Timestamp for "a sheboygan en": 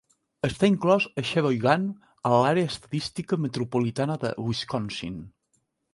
1.21-2.35